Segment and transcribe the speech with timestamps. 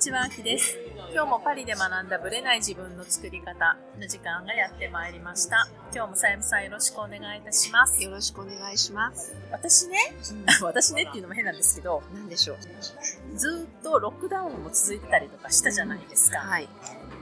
[0.00, 0.78] ちは、あきです。
[1.12, 5.68] 今日もパリで学んだブレない自分の作り方の時間がやってまいりました。
[5.94, 8.02] 今日もさゆみさんよろしくお願いいたします。
[8.02, 9.36] よろしくお願いします。
[9.52, 9.98] 私ね、
[10.64, 13.36] 私ねっていうのも変なんですけど、何でしょう。
[13.36, 16.38] ずっとロックダウンも続いてたりとかしたじゃないですか。
[16.38, 16.66] はい。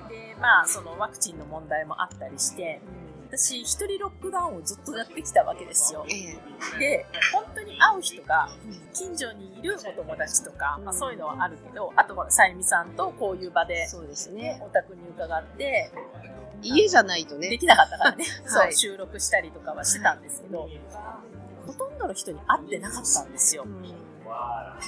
[0.09, 2.80] で、まあ、そのワクチンの問題もあったりして、
[3.29, 6.07] 私一人ロックダウンをずっとやってきたわけですよ。
[6.09, 6.38] え
[6.77, 7.45] えで、本
[7.78, 8.48] 会う人が
[8.92, 14.60] 近所にいるお友達とか、まあ、そういうのはあるけど、あとほら、さゆみさんとこういう場で、そうですねね、。
[14.62, 15.91] お宅に伺って、
[16.62, 17.51] 家じゃないとね。
[17.51, 20.68] できなかったからね、 そう、はい収録したりとかはしてたんですけど、
[21.66, 23.68] ほとんどの人に会ってなかったんですよう。
[23.68, 23.82] ん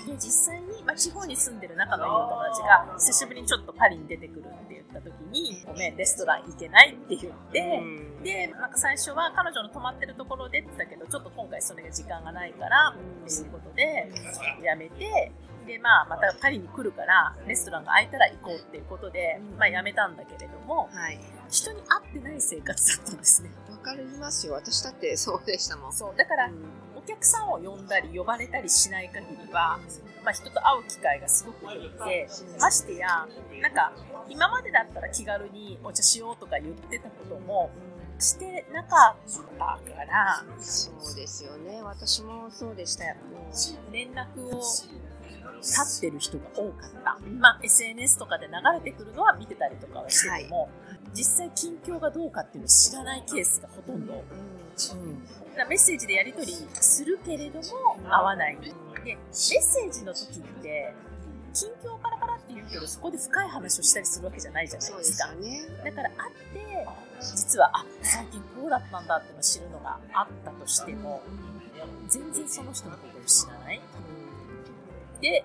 [0.07, 7.83] で、実際に、まあ、地方に住んでる仲のいいお友達が、久しぶりにちょっとパリに出てくるって言った時に、ごめん、レストラン行けないって言って、
[8.23, 14.11] で、なんか最初は彼女の泊まってるところでって言ったけど、ちょっと今回それが時間がないから、っていうことで、
[14.63, 15.33] やめて、
[15.67, 21.21] で、まあ、またパリに来るから、レストランが空いたら行こうっていうことで、まあ、やめたんだけれども、はい。
[21.49, 23.51] 人に会ってない生活だったんですね。
[23.71, 24.55] わかりますよ。
[24.55, 25.93] 私だってそうでしたもん。
[25.93, 26.17] そう。
[26.17, 26.55] だから、うん
[26.90, 29.79] お客さんを呼んだり呼ばれたりしない限りは、
[30.25, 33.27] まあ、人と会う機会がすごく減ってましてや
[33.61, 33.93] なんか
[34.29, 37.71] 今までだったら気軽にお茶しようとか言ってたことも
[38.19, 41.81] してなかったからそうですよね。
[41.83, 43.17] 私もそうでしたよ。
[43.91, 44.63] 連絡を
[45.61, 50.69] 立ってる人が多かった、まあ、SNS とかで流れてくるのは見てたりとかはしてても、
[51.15, 54.13] 実際近況がどうかっていうのを知らないケースがほとんど。
[54.13, 55.25] うん。
[55.25, 57.65] だからメッセージでやり取りするけれども
[58.09, 58.57] 会わない。
[58.57, 58.73] で
[59.05, 60.95] メッセージの時って
[61.53, 65.63] 近況パラパラって言うけどそこで深い話をしたりするわけじゃないじゃないですすよね。
[65.85, 66.89] だから会って
[67.37, 71.23] 実はあ最近こうだったんだっていうのを知るのがあったとしても
[72.09, 73.81] 全然その人のことを知らない
[75.21, 75.45] で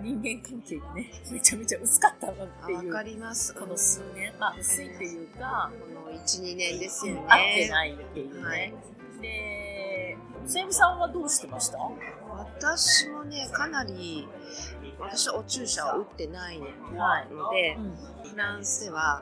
[0.00, 3.54] 人間関係がねめちゃめちゃ薄かったなっていうわかります。
[3.54, 4.32] この数年。
[4.38, 5.70] まあ薄いっていうか
[6.04, 7.24] この1、2年ですよね。
[7.28, 8.72] 会ってないっていうね、はい。
[9.20, 10.16] で、
[10.46, 11.78] さゆみさんはどうしてました？
[12.34, 14.26] 私もね、かなり、
[15.02, 16.66] 私はお注射を打ってないの
[16.98, 17.92] はいで、うん
[18.32, 19.20] フランスでは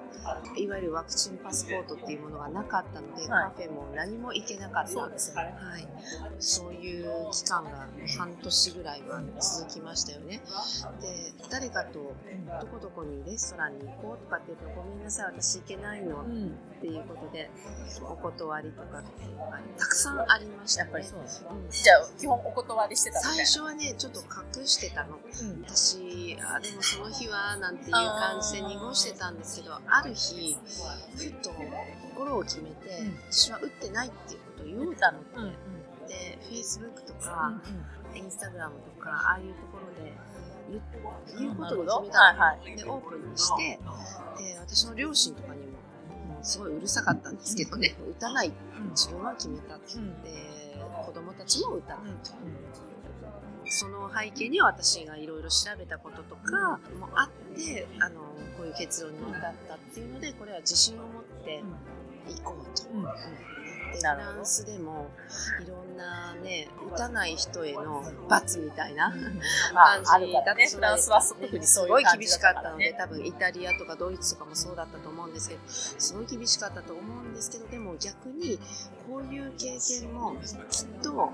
[0.57, 5.43] いわゆるワクチンパスポートっていうものがなかったので、はいカフェも何も行けなかったそうですね。
[5.43, 5.89] はい、
[6.39, 7.89] そういう期間が
[8.19, 10.41] 半年ぐらいは続きましたよね。
[11.01, 12.15] で誰かと
[12.61, 16.53] どこどこにレストランに行こうとかって言うとごめんなさい私行けないのっうん。
[16.81, 17.51] ていうことで
[18.03, 19.03] お断りとか
[19.77, 20.91] たくさんありましたね。
[20.91, 21.51] やっぱりそうですよ。
[21.51, 23.21] うんじゃあ、基本お断りしてた。
[23.21, 25.63] 最初はねちょっと隠してたのうん。
[25.73, 30.57] 私あでもその日はなんていう感じで濁してたんですけどある日
[31.17, 31.51] ふと
[32.11, 35.09] 心を決めて、うん私は打ってないっていうことを言おうと。
[35.09, 35.45] 思って、うん。
[35.45, 35.53] うん。
[36.09, 37.63] で Facebook とうか、ん。
[38.15, 40.13] インスタグラムとかああいうところで
[40.69, 40.83] 言う
[41.39, 42.77] 言うことに決めたの、はいはい。
[42.77, 43.79] でオープンにして
[44.43, 45.79] で私の両親とかにも
[46.43, 48.53] すごいうるさかったんですけどね打たない
[48.91, 50.61] 自分は決めたって、うんで
[51.07, 52.19] 子供たちも打たない、うん。
[53.71, 58.21] その背景には私がいろいろ調べたこととかもあってあの
[58.59, 61.63] こういう結論に至ったっていうのでこれは自信を持って
[62.29, 62.89] いこうと。
[62.93, 63.03] うん。
[63.93, 65.11] でフランスでも
[65.65, 69.11] いろんなね打たない人への罰みたいな
[69.75, 70.65] 感じるからね。
[70.65, 72.95] だフランスは特にすごい厳しかったので。
[72.95, 78.59] 多分イタリアとかドイツとかもそうだったと思うんですけどすごい厳しかったと思うんですけどでも逆に
[79.09, 80.37] こういう経験も
[80.71, 81.33] きっと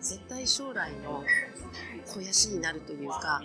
[0.00, 1.22] 絶対将来の
[2.06, 3.40] 肥やしになるというか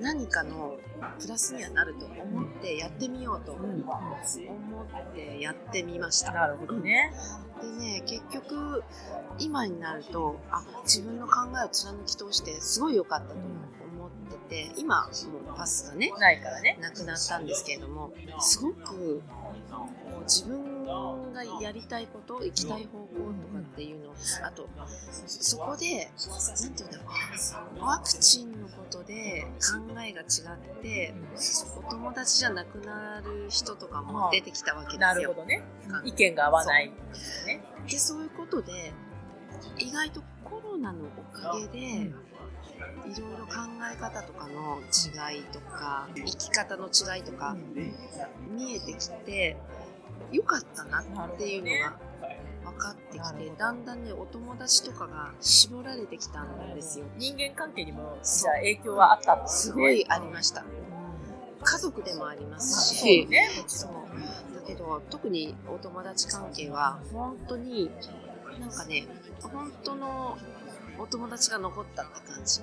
[0.00, 0.78] 何かの
[1.18, 6.32] プラスにはなると思ってやってみようと思ってやってみました。
[6.32, 7.12] なるほどね。
[7.60, 8.82] でね結局
[9.38, 14.10] 今になるとあ自分の考えを貫き通してすごい良かったと思っ
[14.48, 15.10] てて今も
[15.52, 16.78] うパスがねないからね。
[16.80, 19.22] なくなったんですけれどもすごく
[20.22, 24.10] 自分がやりたいこと行きたい方向とかっていうの
[24.44, 24.68] あと
[25.26, 26.10] そこで
[26.60, 27.04] 何て言うんだろ
[27.80, 31.14] うワクチンのことで考えが違って
[31.78, 35.34] お友達じゃなくなる人とかも出てきたわけですよなるほ。
[35.34, 35.62] どね。
[36.04, 36.92] 意見が合わない。
[37.46, 37.62] ね。
[37.88, 38.92] でそういうことで
[39.78, 42.10] 意外とコロナのおかげで、いろい
[43.06, 43.54] ろ考
[43.92, 47.56] え方とかの違いとか生き方の違いとか
[48.48, 49.56] 見えてきて
[50.32, 52.09] よかったなっていうのが分
[52.80, 57.04] かってきて、だんだんねお友達とかが絞られてきたんですよ。
[57.18, 59.72] 人間関係にも、じゃあ影響はあったんですね。
[59.72, 60.64] すごいありました。
[61.62, 63.48] 家族でもありますそうしね。
[63.66, 63.90] そう。
[64.54, 67.90] だけど特にお友達関係は本当に
[68.58, 69.06] なんかね
[69.42, 70.38] 本当の
[70.98, 72.60] お友達が残ったって感じ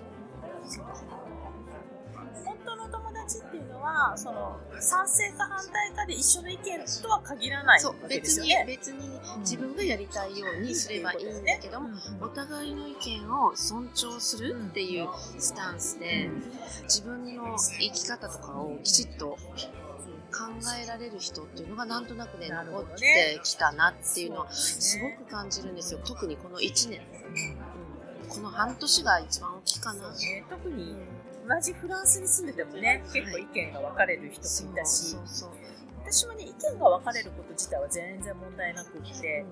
[3.87, 6.61] はその賛成か反対かで一緒の意見
[7.01, 8.65] とは限らないわけですよね。
[8.67, 11.89] 別に別に自分がやりたいようにすればいいんだけども、
[12.21, 15.07] お互いの意見を尊重するっていう
[15.39, 16.29] スタンスで、
[16.83, 19.37] 自分の生き方とかをきちっと
[20.31, 20.43] 考
[20.81, 25.99] えられる人っていうのがなんとなくね残ってきたなっていうのはすごく感じるんですよ。
[26.05, 27.01] 特にこの1年、
[28.23, 30.95] うん、この半年が一番大きいかな、ね、特に
[31.47, 35.25] 同じフランスに住んでてもね結構意見が分かれる人もいたし、はい、
[36.03, 39.45] 私はね意見が分かれること自体は全然問題なくって、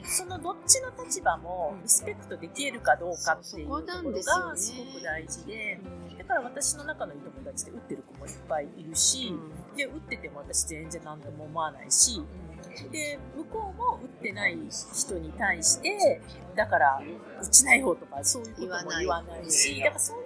[0.00, 5.80] うん、そのどっちの立場もリスペクトできるかどうかっていうところがすごく大事で。
[6.18, 16.20] だから私の中のいい友達で打ってる子もいっぱいいるし、うん、で打ってても私全然何とも思わないし、うん、で向こうも打ってない人に対して
[16.54, 17.02] だから
[17.40, 20.21] 打ちないよとかそういうことも言わないしだからそう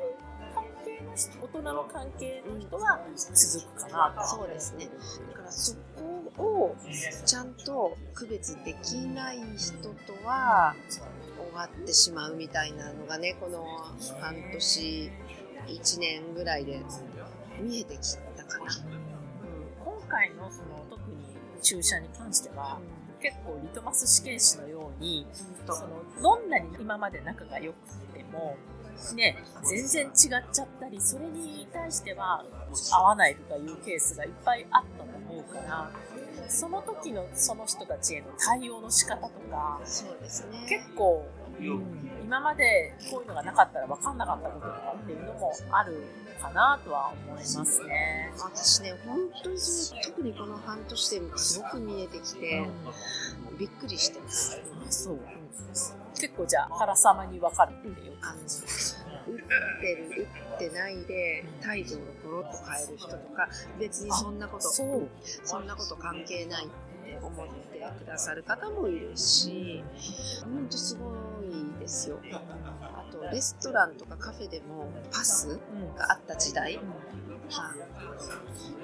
[1.40, 4.88] 大人の関係の人は続くかなと、そうですね。
[5.30, 5.74] だからそ
[6.36, 6.76] こを
[7.24, 10.74] ちゃんと区別できない人とは
[11.36, 13.64] 終わってしまうみたいなのがねこの
[14.20, 15.10] 半年
[15.66, 16.80] 1年ぐらいで
[17.60, 18.70] 見えてきたかな、うん、
[19.82, 21.16] 今回のその特に
[21.62, 22.78] 注射に関しては、
[23.16, 25.26] うん、結構リトマス試験紙のように、
[25.66, 27.76] うん、そのどんなに今まで仲が良く
[28.14, 28.56] ても
[29.14, 30.12] ね、全然違っ
[30.52, 32.44] ちゃったりそれに対しては
[32.92, 35.90] 合わないとかいうケースがいっぱいあったと思うから
[36.48, 41.26] その時のその人たちへの対応の仕方とかそうです、ね、結構
[41.58, 46.02] 今までこういうのがなかったら分かんなかったこととかっていうのもある
[46.40, 48.32] かなとは思いますね。
[48.38, 52.66] 私ね、本当にそれ、特にこの半年ですごく見えてきて、
[53.50, 54.60] うん、びっくりしてます。
[54.90, 55.20] そう。
[56.18, 58.56] 結構じゃあ、原様に分かるっていう感じ。
[59.48, 63.48] 打ってる、打ってないで、態度をコロッと変える人とか、
[63.78, 65.08] 別にそんなこと、そ
[65.44, 66.68] そんなこと関係ないっ
[67.04, 69.82] て思ってくださる方もいるし、
[70.44, 71.10] 本当すご
[71.42, 72.18] いですよ。
[72.82, 75.58] あと、レストランとかカフェでもパス
[75.96, 77.25] があった時代、まあ、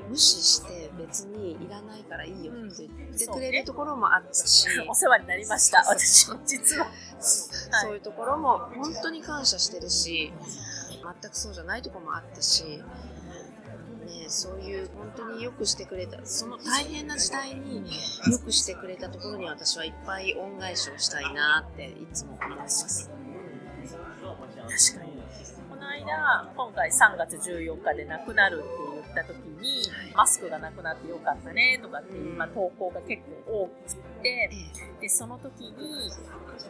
[0.08, 6.86] 無視して別にいらないからいいよって言ってくれるところもあったし、うんね、お世話になりました私も実は。
[7.18, 7.96] そうい。
[7.98, 10.32] うところも本当に感謝してるし
[11.20, 12.64] 全くそうじゃないところもあったし
[14.02, 17.84] ね、そういう本当によくしてくれたその大変な時代に
[18.30, 23.10] よくしてくれたところに私はいっぱい恩返しをしたいなっていつも思います。
[24.62, 25.11] 確かに
[26.02, 28.68] この間今回3月14日で亡くなるって
[29.04, 34.50] 言った時に、マスクがなくなってよかったねとかっていう、まあ、投稿が結構多くて
[35.00, 36.10] でその時に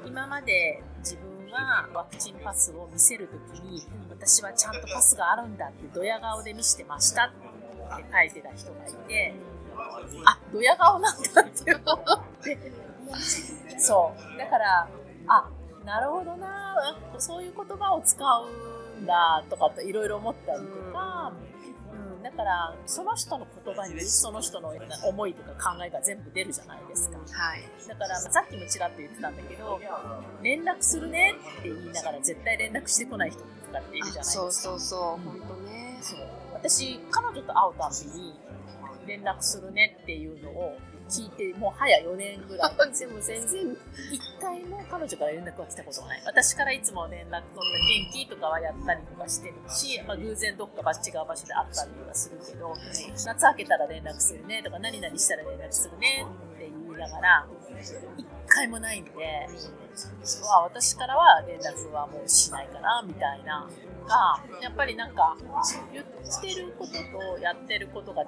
[0.06, 9.34] 今まで自分はワクチンパスを見せる時に私はちゃんとパスがあるんだってドヤ顔で見せてましたって書いてた人がいて
[10.26, 12.58] あドヤ顔なんだって思って。
[13.78, 14.38] そう。
[14.38, 14.88] だから
[15.26, 15.50] あ
[15.84, 21.32] なるほどなそういう言葉を使うんだとかといろいろ思ったりとか、
[22.16, 24.72] うん、だからその人の言葉にその人の
[25.04, 29.80] 思いとか考えが全部出るじゃないですか、はい、だからさっきもちらっと言ってたんだけど
[30.42, 34.42] 連絡するねって言いながら絶対連絡してこない人とかっているじゃないですか。
[34.42, 35.00] そうそうそう。
[35.24, 35.98] 本当ね。
[36.00, 36.20] そう。
[36.52, 38.34] 私彼女と会うたびに
[39.06, 40.76] 連絡するねっていうのを
[41.12, 42.98] 聞いて、もう早4年ぐらい。
[42.98, 43.76] でも全然、
[44.10, 46.22] 一回も彼女から連絡は来たことない。
[46.24, 52.74] 私からいつも連絡取って元気とかはやったりとかしてるし、まあ、偶然どっか違う場所で会ったりとかするけど、
[53.26, 57.46] 夏明けたら連絡するねとか、何々したら連絡するねって言いながら、
[58.16, 59.12] 一回もないんで、
[60.42, 63.68] は私からは連絡はもうしないかな、みたいな。
[64.06, 65.36] が、やっぱりなんか、
[65.92, 66.04] 言っ
[66.40, 68.26] てることとやってることが違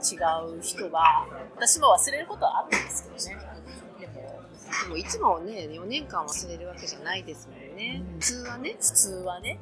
[0.56, 3.46] う人は、私も忘れることはあるんですけどね。
[4.00, 4.42] でも、
[4.84, 8.02] でもいつもね、4年間忘れるわけじゃないですもんね。
[8.18, 8.76] 普通はね。
[8.80, 9.58] 普通はね。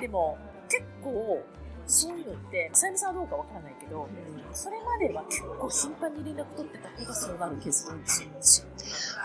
[0.00, 1.42] でも、結構、
[1.86, 8.68] そういうのって、さゆみさんはどうかわからないけど、うん、それまでは結構頻繁に連絡取ってた子がそうなるケースがあるんですよ。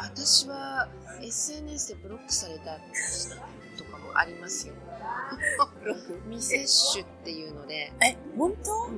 [0.01, 0.87] 私は
[1.21, 2.75] SNS でブロックされた
[3.77, 4.73] とかもありますよ。
[6.29, 7.93] 未接種っていうので。
[8.01, 8.89] え、本当、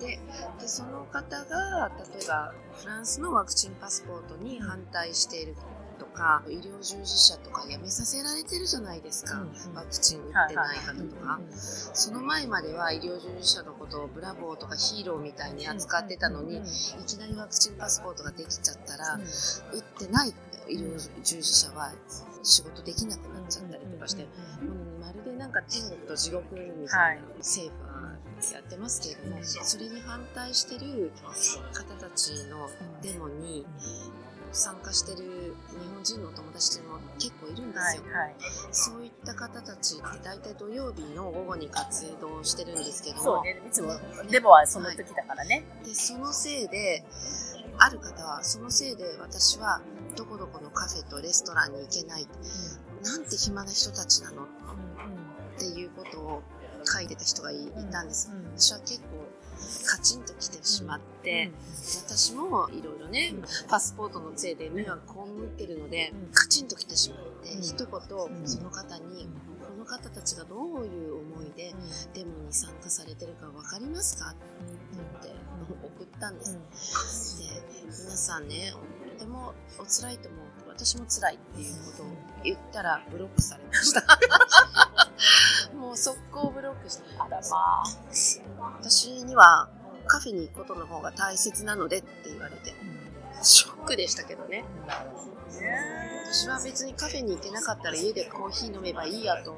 [0.00, 0.18] で
[0.58, 5.54] でその方が例えばフランスのワクチンパスポートに反対している
[6.00, 11.38] とか医療従事者とか辞めさせられてるじゃないですか、うん、ワクチン打ってない方とか、
[11.92, 16.60] その前までは医療従事者のことをブラボーとかヒーローみたいに扱ってたのに、い
[17.06, 20.32] きなりワクチンパスポートができちゃったら、打ってない
[20.68, 21.92] 医療従事者は
[22.42, 24.26] 仕事できなくなっちゃったりとかして、
[25.00, 28.16] まるでなんか天国と地獄みたいな、政府は
[28.54, 31.12] やってますけれども、それに反対してる
[31.74, 32.70] 方たちの
[33.02, 33.66] デモに
[34.52, 38.34] 参加してる日本人のお友達も結構いるんですよ、はいはい、
[38.72, 43.22] そういった方たちって大体土曜日の午後に活動してるんですけども。
[43.22, 43.60] そうね。
[43.66, 43.92] いつも
[44.30, 47.04] デモはその時だからね、はい、でそのせいで
[47.78, 49.80] ある方はそのせいで私は
[50.16, 54.48] どこどこのカフェとレストランに行けない、うん、なんて暇な人たちなの、うん、っ
[55.58, 56.42] ていうことを
[56.84, 57.56] 書いてた人がい
[57.90, 59.06] たんです、うん、私は結構
[59.86, 61.50] カチンと来てしまって、
[62.06, 63.34] 私もいろいろね、
[63.68, 65.12] パスポートのせいで迷惑被
[65.44, 67.88] ってるので、カチンと来てしまって、一言
[68.46, 69.28] その方に、
[69.66, 71.74] この方たちがどういう思いで
[72.14, 74.30] デモに参加されてるか分かりますか？
[74.30, 74.40] って
[75.22, 75.40] 言って
[75.86, 77.38] 送ったんです。
[77.38, 77.44] で
[77.86, 78.72] 皆さんね
[79.18, 82.06] とてもお辛いと思う私も辛いっていうことを
[82.44, 84.00] 言ったらブロックされました
[85.90, 87.84] もう速攻ブロックしてあらまあ。
[88.80, 89.68] 私には
[90.06, 92.72] カフェに行くことの方が大切なのでって言われて。
[93.42, 94.64] ショックでしたけどね。
[96.32, 99.56] 私は別にカフェに行けなかったら家でコーヒー飲めばいいやと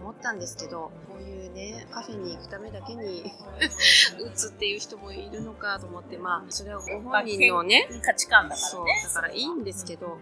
[0.00, 3.24] 思ったんですけどこういうねカフェに行くためだけに
[4.24, 10.18] 打つっていう人もいるのかと思ってまあそれはご本人のね価値観だから、ね、そうだからいいんですけど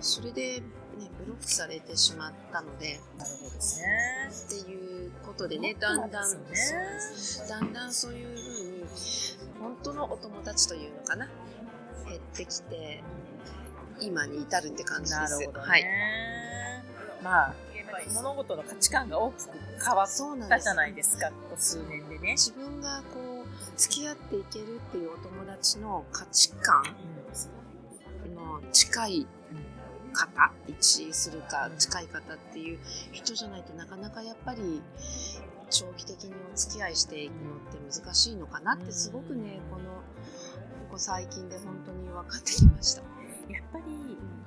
[0.00, 0.62] それで
[0.98, 3.58] ね、ブロックされてしまったので、なるほどね。
[3.58, 3.83] っていう
[5.44, 6.38] ことでね、だんだん、ね、
[7.48, 8.84] だんだんそういうふうに、
[9.60, 11.28] 本当のお友達というのかな、
[12.08, 13.02] 減ってきて、
[14.00, 15.34] 今に至るって感じです。
[15.34, 15.84] なるほど、ね、はい。
[17.22, 17.54] まあ、
[18.14, 19.50] 物事の価値観が大きく
[19.84, 22.32] 変わったじゃないですか、ここ数年でね。
[22.32, 26.84] 自分がこう、付き合っていけるっていうお友達の価値観
[28.34, 29.26] の近い
[30.14, 32.78] 方一致するか近い方っていう
[33.12, 34.82] 人じゃないとなかなかやっぱり
[35.70, 40.00] 長期的にお付き合いしていくのって難しいのかなってすごくねこのこ
[40.92, 43.02] こ最近で本当に分かってきました。
[43.50, 43.84] やっぱり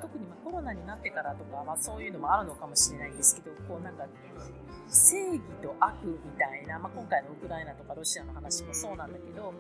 [0.02, 4.08] 特にまコロナになってからとか、まあ、そういうのもあるのかもしれないんですけどこうなんか
[4.88, 9.54] 正義と悪みたいな、まあ、今回のウクライナとかロシアの話もそうなんだけど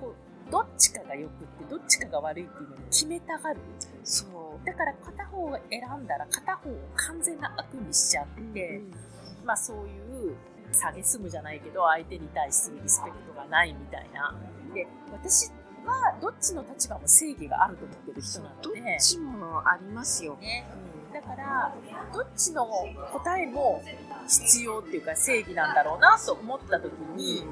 [0.00, 3.60] こうどっちかが良くってどっちかが悪いっていうのに決めたがる。
[4.02, 4.26] そ
[4.62, 4.66] う。
[4.66, 10.36] だから片方を選んだら片方を完全な悪にしちゃって、うん、まあそういう
[10.72, 14.34] 蔑むじゃないけど相手に対するリスペクトがないみたいな。
[14.72, 15.50] で私
[15.84, 18.62] はどっちの立場も正義があると思ってる人なので。
[18.62, 20.66] どっちもありますよ、ね、
[21.08, 21.74] うん、だから
[22.12, 22.66] どっちの
[23.12, 23.82] 答えも
[24.26, 27.44] 必要っていうか正義なんだろうなと思った時に、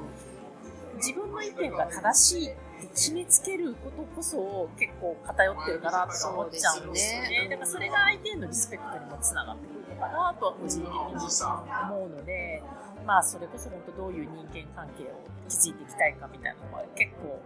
[0.97, 2.49] 自分の意見が正しい
[2.87, 7.47] 決めつけることこそ結構偏ってるかなと思っちゃうんですよね。
[7.49, 12.63] だからそれが相手へのリスペクトにもつながってくるのかなとは個人的に思うので、
[13.05, 17.41] まあそれこそ本当どういう人間関係を築いていきたいかみたいなのは結構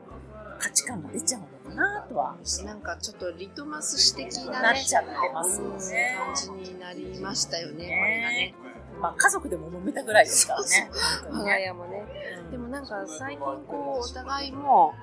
[0.60, 2.36] 価値観が出ちゃうのかなとは。
[2.66, 6.18] なんかちょっとリトマス指摘な、ね、なっちゃってますよね。
[6.18, 8.56] 感じになりましたよね、ねこれがね。
[9.00, 10.90] まあ、家族でも揉めたぐらいですからね。
[11.30, 12.04] 我が家もね。
[12.52, 14.94] でもなんか最近こう、お互いも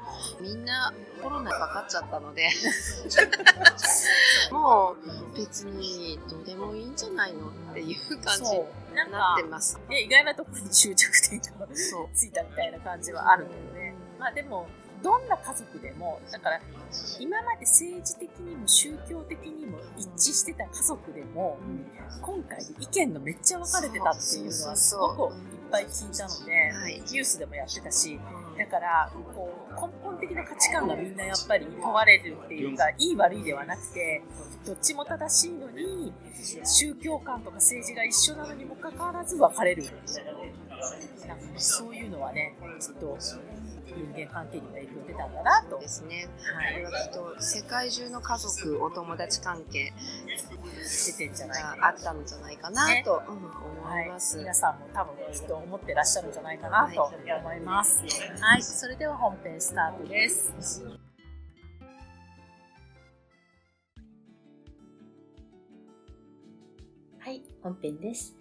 [0.40, 2.48] みんなコロナかかっちゃったので。
[4.50, 4.94] も
[5.34, 8.64] う別にどうでもいいんじゃないのっていう感じに
[9.10, 9.78] なってます。
[9.88, 11.66] ね、意外なところに終着点が
[12.14, 14.66] ついたみたいな感じはあるので、ね、まあでも、
[15.02, 16.60] どんな家族でも、だから
[17.18, 21.58] 今まで政治的にも宗教的にも一致してた家族でも、
[22.22, 25.34] 今回で意見がめっちゃ分かれてたっていうのはすごく
[25.74, 28.20] ぱい聞いたので、ニュースでもやってたし、
[28.56, 34.22] だからこう根本的な価値観がみんなやっぱり問われるっていうか、いい悪いではなくて、
[34.64, 36.12] どっちも正しいのに、
[36.64, 39.84] 宗教観とか政治が一緒なのにもかかわらず分かれる。
[41.26, 43.18] なんかそういうのはね、ちょっと
[43.94, 45.78] 人間関係にも影響出たんだなと。
[45.78, 46.28] ですね。
[46.54, 46.72] はい。
[46.74, 49.92] これはきっと世界中の家族、お友達関係
[50.84, 58.00] 出てんじゃないかあったんじゃないかなと、ね、思います、はい、皆さんも多分きっと思ってらっしゃるんじゃないかなと思います。
[58.00, 60.84] はい、はい、それでは本編スタートです。
[67.18, 68.36] はい、本編です。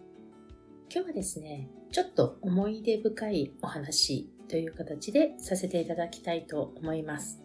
[0.94, 7.42] 今日はですね、ちょっと思い出深いお話という形でさせていただきたいと思います。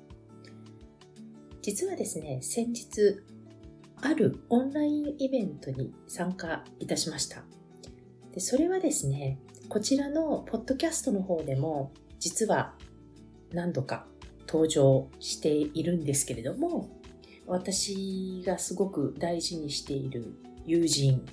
[1.62, 3.20] 実はですね、先日、
[4.00, 7.44] あるオンラインイベントに参加いたしました。
[8.32, 9.38] でそれはですね、
[9.68, 12.74] こちらのポッドキャストの方でも実は
[13.52, 14.06] 何度か
[14.46, 16.88] 登場しているんですけれども、
[17.46, 21.24] 私がすごく大事にしている友人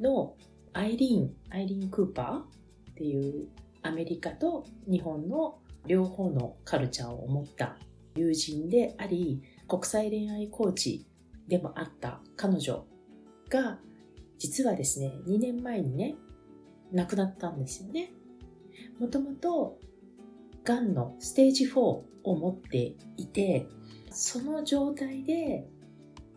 [0.00, 0.34] の
[0.72, 3.48] アイリーン、アイリーン・クーパーっていう
[3.84, 7.76] アメリカと日本の両方のカルチャーを持った
[8.16, 11.06] 友人であり、国際恋愛コーチ
[11.46, 12.86] でもあった彼女
[13.50, 13.78] が、
[14.38, 16.16] 実はですね、2年前にね、
[16.92, 18.10] 亡くなったんですよね。
[18.98, 19.78] もともと、
[20.64, 23.68] がんのステージ4を持っていて、
[24.10, 25.68] その状態で、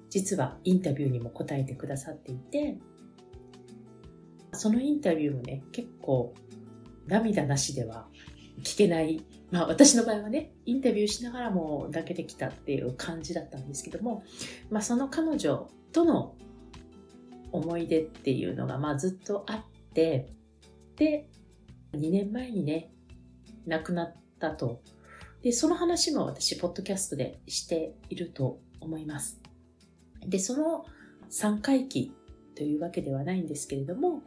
[0.09, 2.77] 実はインタビューにも答えてくださっていて、
[4.51, 6.33] そのインタビューもね、結構
[7.07, 8.07] 涙なしでは
[8.63, 9.23] 聞けない。
[9.51, 14.23] まあ私の場合はね、インタビューしながらも泣けてきたっていう感じだったんですけども、
[14.69, 16.35] まあその彼女との
[17.51, 20.33] 思い出っていうのがまあずっとあって、
[20.95, 21.29] で、
[21.93, 22.91] 2年前にね、
[23.65, 24.81] 亡くなったと。
[25.41, 29.39] で、その話も私、ポッドキャストでしていると思います。
[30.25, 30.85] で、その
[31.29, 32.11] 3回忌
[32.55, 34.21] というわけではないんですけれども、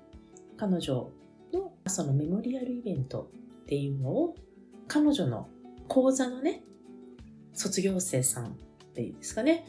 [0.56, 1.10] 彼女
[1.52, 3.30] のそのメモリアルイベント
[3.62, 4.34] っていうのを
[4.88, 5.48] 彼女の
[5.88, 6.62] 講座のね、
[7.52, 8.50] 卒業生さんっ
[8.94, 9.66] ていうんですかね、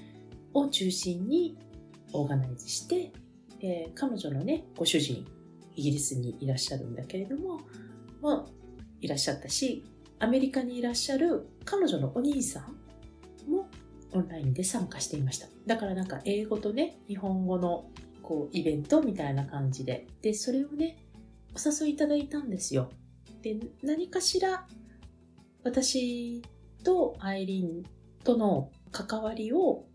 [0.53, 1.57] を中心に
[2.13, 3.11] オーガナイズして、
[3.61, 5.25] えー、彼女のね、ご主人、
[5.75, 7.61] イギリスにいらっしゃるんだけれども、
[8.21, 8.47] も
[8.99, 9.83] いらっしゃったし、
[10.19, 13.67] アメリカにいらっしゃる彼女のお兄さんも
[14.13, 15.47] オンラインで参加していました。
[15.65, 17.89] だからなんか英語とね、日本語の
[18.21, 20.07] こうイベントみたいな感じで。
[20.21, 20.97] で、それをね、
[21.55, 22.89] お誘いいただいたんですよ。
[23.41, 24.65] で、何かしら
[25.63, 26.41] 私
[26.83, 27.83] とアイリン
[28.23, 29.85] との関わりを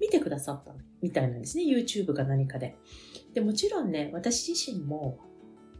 [0.00, 1.64] 見てくださったみたいなんですね。
[1.64, 2.76] YouTube か何かで。
[3.34, 5.18] で、もちろんね、私自身も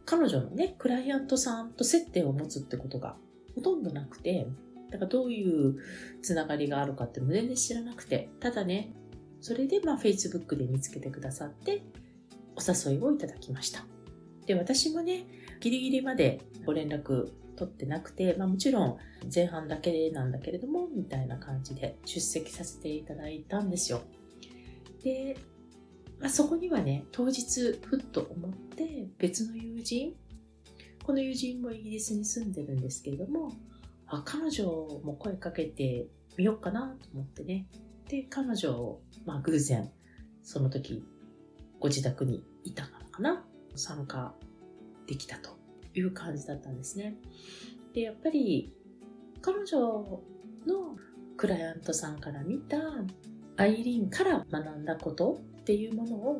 [0.05, 3.17] 彼女のね、クライアントさんと接点を持つってことが
[3.55, 4.47] ほとんどなくて、
[4.91, 5.77] だからどういう
[6.21, 8.93] つながりがあるかっていうのも全然知らなくて、ただね、
[9.41, 11.83] それでまあ Facebook で見つけてくださって
[12.55, 13.85] お誘いをいただきました。
[14.45, 15.25] で、私もね、
[15.59, 18.97] ギリギリまでご連絡取ってなくて、まあもちろん
[19.33, 24.01] 前半だけなんだけれども、みたいな感じで出席させていただいたんですよ。
[25.03, 25.37] で、
[26.19, 30.15] まあ、そこにはね、当日ふっと思って別の友人、
[31.03, 33.51] この友人もイギリスに住んでるんですけれども、
[34.07, 34.65] あ彼女
[35.03, 37.67] も声かけてみようかなと思ってね、
[38.07, 39.91] で、彼女を、まあ、偶然、
[40.43, 41.03] その時、
[41.79, 44.33] ご自宅にいたからかな、参加
[45.07, 45.57] できたと
[45.93, 47.15] いう感じだったんですね。
[47.93, 48.73] で、やっぱり、
[49.41, 49.79] 彼女
[50.65, 50.97] の
[51.37, 52.77] クライアントさんから見た
[53.57, 56.39] アイリーンから学んだことっていうものを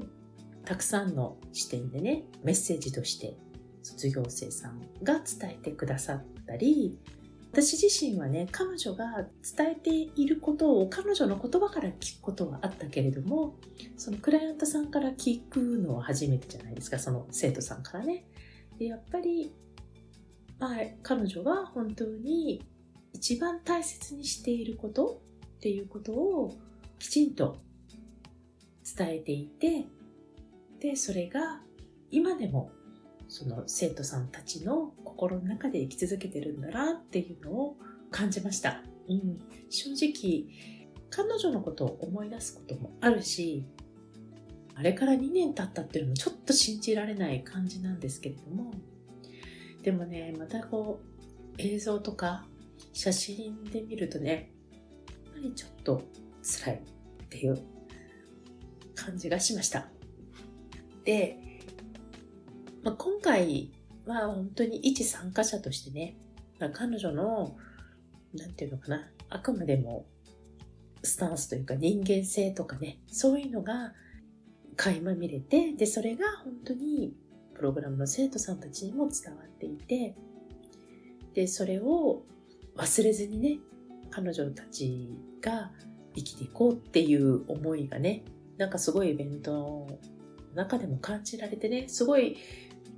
[0.65, 3.38] たくさんの視点でね、メッセージとして
[3.82, 6.98] 卒業生さんが伝えてくださったり、
[7.54, 13.60] 私自身はね、彼女が伝えていることを彼女の言葉から聞くことはあったけれども、
[13.96, 18.26] そのクライアントさんから聞くのは初めてじゃないですか、その生徒さんからね。
[18.80, 19.54] でやっぱり、
[20.58, 22.66] まあ、彼女が本当に
[23.13, 26.56] 一番大切にしていることっていうことを
[26.98, 27.58] きちんと
[28.98, 29.86] 伝えていて、
[30.80, 31.62] で、それが
[32.10, 32.72] 今でも
[33.34, 37.78] その生徒さんたちの心の中で生き続けてるんだなっていうのを
[38.12, 38.84] 感じました。
[39.10, 39.39] うん、
[39.72, 40.46] 正直、
[41.10, 43.65] 彼女のことを思い出すこともあるし、
[44.76, 48.72] あれから2年経ったっていうのもちょっと信じられない感じなんですけれども、
[49.82, 52.46] でもね、またこう、映像とか
[52.93, 54.52] 写真で見るとね、
[55.10, 56.04] やっぱりちょっと
[56.43, 57.60] 辛いっていう
[58.93, 59.88] 感じがしました。
[61.04, 61.39] で、
[62.84, 63.72] まあ、今回
[64.06, 66.17] は本当に一参加者としてね、
[66.60, 67.56] まあ、彼女の、
[68.34, 70.06] なんていうのかな、あくまでも
[71.02, 73.93] スタンスというか人間性とかね、そういうのが
[74.76, 77.13] 垣間見れて、で、それが本当に
[77.54, 80.15] プログラムの生徒さんたちにも伝わっていて、
[81.34, 82.24] で、それを
[82.76, 83.60] 忘れずにね、
[84.10, 85.10] 彼女たち
[85.41, 85.72] が
[86.15, 88.24] 生きていこうっていう思いがね、
[88.58, 89.88] なんかすごいイベントの
[90.54, 92.38] 中でも感じられてね、すごい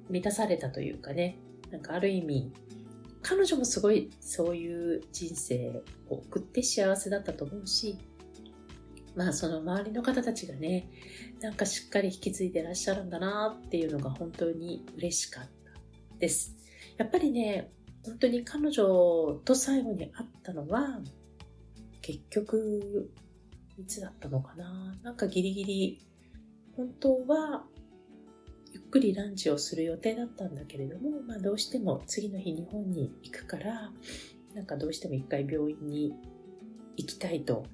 [0.10, 1.40] 満たされたというかね、
[1.72, 2.54] なんかある意味、
[3.22, 7.98] 彼女もすごいそういう人生を送って幸せだったと思うし、
[9.16, 10.90] まあその周りの方たちがね、
[11.42, 16.56] なんかしっかり引き継いでらっしゃるんだなっていうのが本当に嬉しかったです。
[16.98, 17.72] やっぱりね、
[18.06, 21.02] 本当に彼女と最後に会ったのは、
[22.02, 23.12] 結局、
[23.78, 26.08] いつだったのかななんかギリギリ、
[26.76, 27.66] 本当は
[28.76, 33.90] ゆっくりランチをする予定だったんだけれども、まあ、どうしても次の日日本に行くから、
[34.54, 36.14] なんかどうしても一回病院に
[36.98, 37.66] 行きたいと。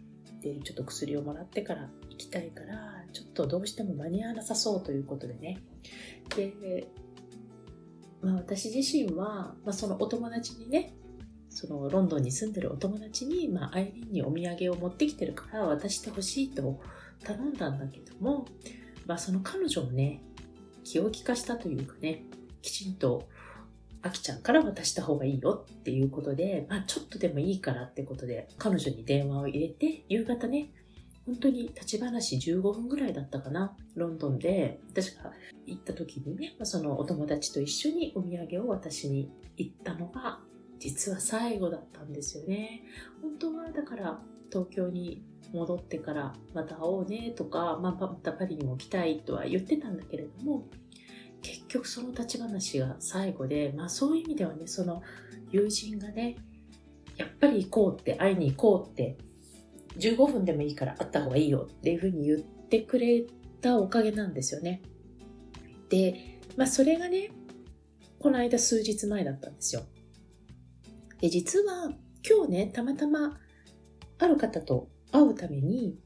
[0.43, 5.57] で、ちょっと薬をもらってから行きたいから、ちょっとどうしても間に合わなさそうということでね。
[6.35, 6.87] で、
[8.21, 10.93] まあ、私自身は、まあ、そのお友達にね
[11.49, 16.79] そのロンドンに住んでるお友達に、まあ、アイリンにお土産を持ってきてるから渡してほしいと
[17.23, 18.45] 頼んだんだけども、
[19.05, 20.21] まあ、その彼女をね
[20.83, 22.23] 気を利かしたというかね
[22.61, 23.27] きちんと
[24.03, 30.71] あきちゃんから渡した方がいいよっていうことで、まあ、ちょっとでもいいからってことで彼女に電話を入れて夕方ね
[31.25, 33.75] 本当に立ち話15分ぐらいだったかな。
[33.95, 35.31] ロンドンで、私が
[35.65, 40.39] 行った時にね、そのお友達と一緒にお土産を渡しに行ったのが、
[40.81, 42.83] 実は最後だったんですよね。
[43.21, 50.67] 本当は、だから、東京に戻ってからまた会おうねとか、まあ、またパリにも来たいとは言ってたんだけれども、
[51.41, 55.01] 結局その立ち話が最後で、まあそういう意味ではね、その
[55.51, 56.35] 友人がね、
[57.15, 59.17] やっぱり行こうって、会いに行こうって
[59.97, 63.23] 15分でもいいから会った方がいいよっていうふうに言ってくれ
[63.61, 64.81] たおかげなんですよね。
[65.89, 67.31] で、まあそれがね、
[68.19, 69.83] この間数日前だったんですよ。
[71.21, 71.91] で、実は
[72.27, 73.37] 今日ね、たまたま
[74.17, 75.97] ある方と会うために、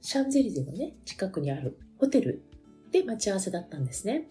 [0.00, 2.44] シャンゼリゼのね、近くにあるホテル
[2.92, 4.28] で待ち合わせだったんですね。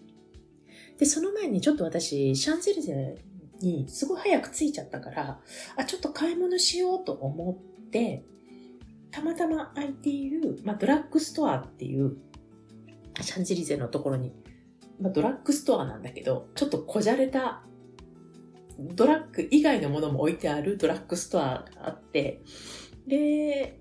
[0.98, 3.16] で、その前にちょっと私、シャンゼリゼ
[3.60, 5.40] にすごい早く着いちゃったから、
[5.76, 8.24] あ、ちょっと買い物しようと思って、
[9.10, 12.16] たまたま空いている、まあ、ドラッグストアっていう、
[13.20, 14.32] シャンゼリゼのところに、
[15.00, 17.62] まあ、ドラッグストアなんだけど、ちょっとこじゃれた、
[18.78, 22.42] ドラッグ以外のものも置いてあるドラッグストアがあって、
[23.06, 23.78] で、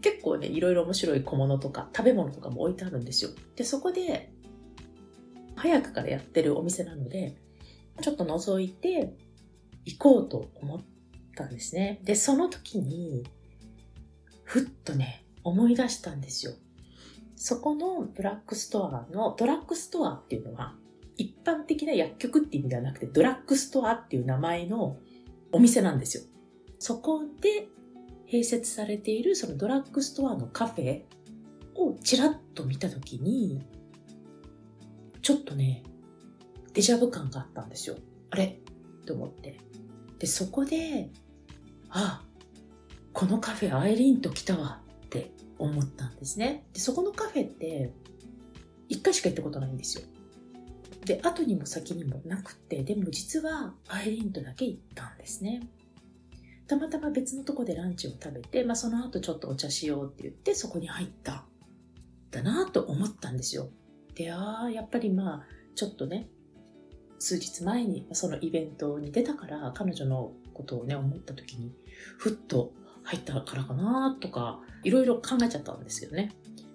[0.00, 3.30] 結構ね、いろいろ面白い小物とか食べ物とかも置いてあるんですよ。
[3.54, 4.32] で、そこで、
[5.54, 7.36] 早くからやってるお店なので、
[8.02, 9.14] ちょっと覗いて
[9.84, 10.80] 行こうと思っ
[11.34, 12.00] たんですね。
[12.04, 13.24] で、その時に、
[14.44, 16.52] ふっとね、思い出したんですよ。
[17.36, 20.74] そこのドラッグストアの、ドラッグストアっていうのは、
[21.16, 24.98] 一般的な薬局って意味ではなくて、ドラッグストアっていう名前の
[25.52, 26.24] お店なんですよ。
[26.78, 27.68] そこで
[28.30, 31.02] 併設されているそのドラッグストアのカフェ
[31.74, 33.62] をちらっと見たときに、
[35.22, 35.82] ちょっとね、
[36.74, 37.96] デジャブ感があったんですよ。
[38.30, 38.58] あれ？
[39.06, 39.58] と思って。
[40.18, 41.10] で、そこで、
[41.88, 42.22] あ、
[43.12, 46.66] このカフェアイリーンと来たわって思ったんですね。
[46.74, 47.92] で、そこのカフェって
[48.88, 50.04] 一回しか行ったことないんですよ。
[51.06, 55.62] で、後にも先にもなくて、でも実はアイリンとだけ行ったんですね。
[56.66, 61.44] たまたま別のとこでランチを食べて、まあその後ちょっとお茶しようって言ってそこに入った。
[62.32, 63.70] だなと思ったんですよ。
[64.16, 66.28] で、ああ、やっぱりまあ、ちょっとね、
[67.20, 71.72] 数日前にそのイベントに出たから彼女のことをね、思った時に、
[72.18, 72.72] ふっと
[73.04, 76.32] 入ったからかなとか、いろいろ考えちゃったんですけどね。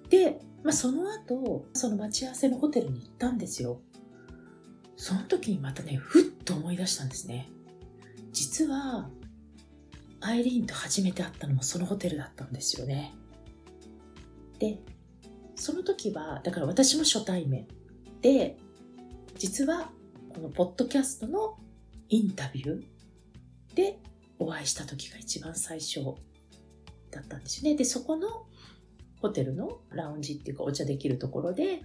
[0.09, 3.81] で、まあ、その後、その待ち合わせのホテルに行ったんですよ。
[5.01, 7.49] その時にまたね、ふっと思い出したんですね。
[8.31, 9.09] 実は、
[10.19, 13.11] アイリーンと初めて会ったのもそのホテルだったんですよね。
[14.59, 14.77] で、
[15.55, 17.65] その時は、だから私も初対面
[18.21, 18.59] で、
[19.39, 19.91] 実は
[20.35, 21.57] このポッドキャストの
[22.09, 22.83] インタビュー
[23.73, 23.97] で
[24.37, 26.01] お会いした時が一番最初
[27.09, 27.75] だったんですよね。
[27.75, 28.45] で、そこの
[29.19, 31.81] ホテルのラウンジっていうかお茶できるところで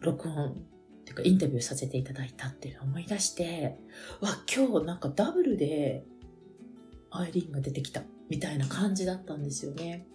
[0.00, 0.66] 録音
[1.06, 3.78] ていうかインタビューさせていただいたっていうのを思い出して、
[4.20, 6.04] わ、今日なんかダブルで
[7.10, 10.06] アイリーンが出てきたみたいな感じだったんですよね。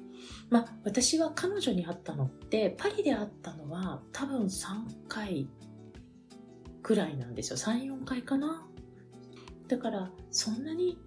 [0.49, 5.49] まあ私は彼女に会ったのってパリで会ったのは多分3回
[6.83, 7.57] くらいなんですよ。
[7.57, 8.67] 3、4回かな。
[9.67, 10.99] だからそんなに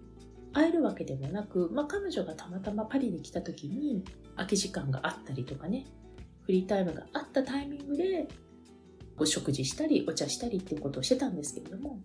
[0.51, 4.03] 会えるわけでもなく、まあ、彼女がたまたまパリに来た時に
[4.35, 5.85] 空き時間があったりとかね
[6.45, 8.27] フリータイムがあったタイミングで
[9.17, 11.99] お食事したりお茶したりっていうことをしてたんですけれども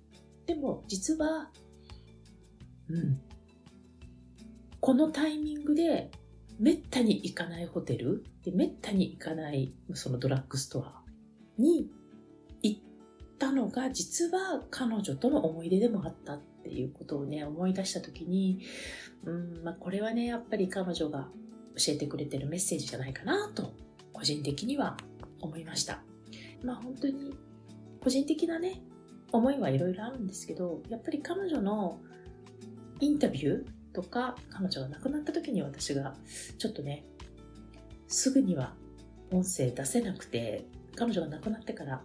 [0.47, 1.51] でも実は
[2.89, 3.21] うん
[4.81, 6.11] このタイミングで
[6.59, 11.03] めったに行かないホテルでめったに行かないそのドラッグストア
[11.59, 11.91] に
[12.63, 12.81] 行っ
[13.39, 18.61] たのが実は彼女との思い出でもあったっていうことをね、思い出した時に、
[19.25, 21.29] うん、まあ、これはね、やっぱり彼女が
[21.77, 23.73] 教えてくれてるメッセージじゃないかなと、
[24.13, 24.97] 個人的には
[25.41, 26.03] 思いました。
[26.65, 27.35] まあ本当に、
[28.03, 28.83] 個人的なね、
[29.33, 32.01] 思いはいろいろあるんですけど、やっぱり彼女の
[33.01, 36.15] インタビューとか、彼女が亡くなった時に私が、
[36.59, 37.05] ちょっとね、
[38.09, 38.75] すぐには
[39.33, 42.03] 音声出せなくて、彼女が亡くなってから、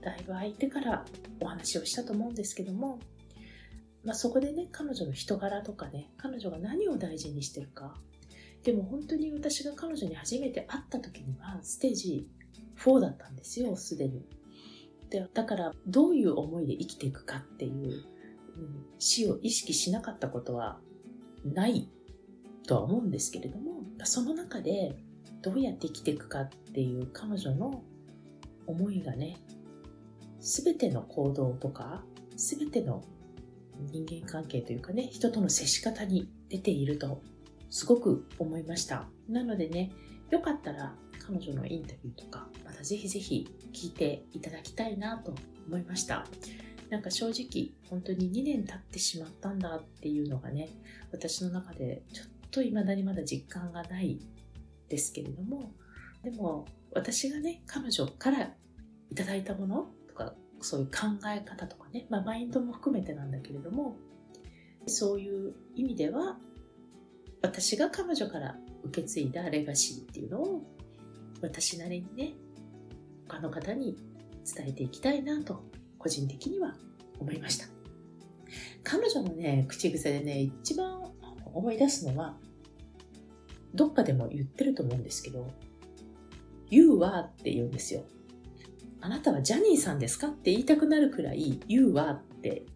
[0.00, 1.04] だいぶ空いてから
[1.40, 2.98] お話をしたと思うんですけども、
[4.04, 7.94] まあ、そこでね、彼女の人柄とかね、彼女が何を大事にしてるか。
[8.62, 12.28] でも本当に私が彼女に初めて会った時には、ステージ
[12.78, 14.26] 4だったんですよ、すでに。
[15.04, 18.04] ってだからどういう思いで生きていくかっていう、うん、
[18.98, 20.80] 死を意識しなかったことは
[21.44, 21.88] ない
[22.66, 24.96] とは思うんですけれどもその中で
[25.42, 27.82] どうやって生きていくかっていう彼女の
[28.66, 29.36] 思いがね
[30.40, 32.02] 全ての行動とか
[32.36, 33.02] 全ての
[33.92, 37.22] 人間関係というかね人との接し方に出ていると
[37.70, 39.90] すごく思いましたなのでね
[40.30, 40.94] よかったら
[41.26, 45.34] 彼女のインタビューとかまたぜひぜひ聞いていただきたいなと
[45.66, 46.26] 思いました。
[46.90, 50.68] なんか正直本当に2年経ってしまったんだっていうのがね
[51.12, 54.20] 私の中でちょっと未だにまだ実感がない
[54.88, 55.72] ですけれども
[56.22, 58.50] でも私がね彼女から
[59.10, 63.96] いただいたものとかそういう考え方とかね、まあ、マインドも含めてなんだけれども
[64.86, 66.38] そういう意味では
[67.42, 70.62] 私が彼女から受け継いだレガシーっていうのを
[71.40, 72.34] 私なりにね
[73.28, 73.96] 他の方に
[74.44, 75.64] 伝えていきたいなと
[75.98, 76.74] 個人的には
[77.18, 77.66] 思いました。
[78.82, 81.02] 彼女のね口癖でね一番
[81.52, 82.36] 思い出すのは
[83.74, 85.50] どっかでも言ってると思うんですけど
[86.70, 88.04] You はって言うんですよ。
[89.00, 92.66] あなたはジャニーさんですかって言いたくなるくらい You はって。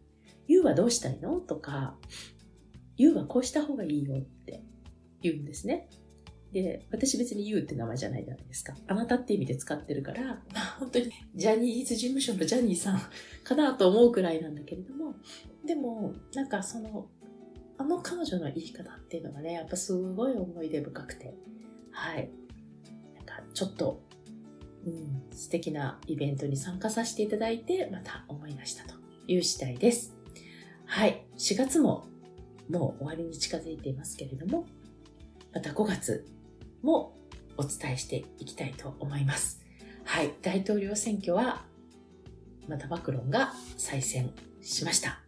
[0.50, 1.94] You はどうしたいのとか
[2.96, 4.62] You はこうした方がいいよって
[5.20, 5.90] 言うんですね。
[6.52, 8.74] で、私別に You って名前じゃないじゃないですか。
[8.86, 13.00] あなたって意味で使ってるから、まあ本当にジャニーズ事務所のジャニーさん
[13.44, 15.14] かなと思うくらいなんだけれども、
[15.66, 17.08] でも、なんかその、
[17.76, 21.34] あの彼女の生き方っていうのがね、やっぱすごい思い出深くて、
[21.90, 22.30] はい。
[23.14, 24.02] なんかちょっと、
[24.86, 28.94] うん、素敵なイベントに参加させていただいて、また思いましたと
[29.26, 30.16] いう次第です。
[30.86, 31.26] はい。
[31.36, 32.08] 4月も
[32.70, 34.66] もう終わりに近づいていますけれども、
[35.52, 36.26] また5月
[36.82, 37.16] も
[37.56, 39.60] お伝えしていきたいと思います。
[40.04, 41.64] はい、大統領選挙は
[42.68, 45.20] またマクロンが再選しました。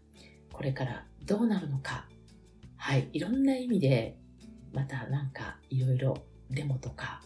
[0.53, 2.07] これからどうなるのか、
[2.77, 4.17] はい、いろんな意味で
[4.73, 6.17] またなんかいろいろ
[6.51, 7.23] デモとか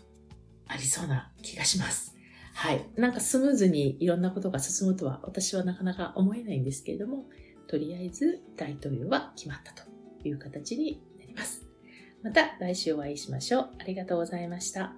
[0.67, 2.15] ありそうな気がします。
[2.55, 2.85] はい。
[2.97, 7.25] なんかスムーズにいろんなことが進むとは私はなかなか思えないんですけれども、
[7.67, 9.83] とりあえず大統領は決まったと
[10.27, 11.03] いう形に。
[12.25, 13.71] また来週お会いしましょう。
[13.79, 14.95] ありがとうございました。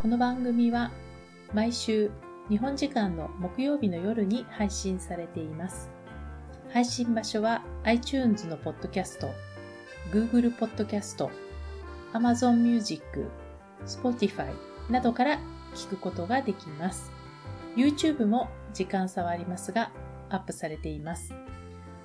[0.00, 0.92] この番組は
[1.52, 2.12] 毎週
[2.48, 5.90] 日本時間の木曜日の夜に配信されています。
[6.72, 9.32] 配信場所は iTunes のポッドキャスト、
[10.12, 11.28] Google ポッドキャスト、
[12.12, 13.02] Amazon Music、
[13.84, 14.46] Spotify
[14.88, 15.40] などから
[15.74, 17.10] 聞くことができます。
[17.74, 19.90] YouTube も時間差はありますが
[20.34, 21.34] アップされています。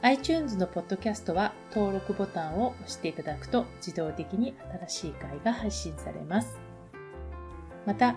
[0.01, 4.55] iTunes のポッドキャストは登録ボタンを押していただくと自動的に
[4.87, 6.57] 新しい回が配信されます。
[7.85, 8.15] また、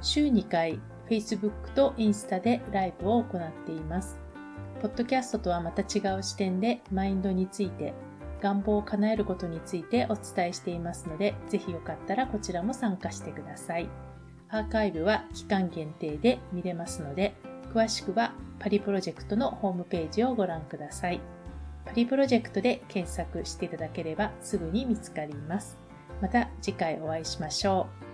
[0.00, 4.18] 週2回 Facebook とインスタでライブを行っています。
[4.80, 7.94] ポッドキャストとはまた違う視点でマインドについて、
[8.40, 13.88] 願望を叶えることについてお伝えしていますので、ぜひよかったらこちらも参加してください。
[14.48, 17.34] アーカイブは期間限定で見れますので、
[17.74, 21.20] 詳しくはパリプロジェクトのホームページをご覧ください。
[21.84, 25.78] パリプロジェクトで検索していただければすぐに見つかります。
[26.20, 28.05] また次回お会いしましょう。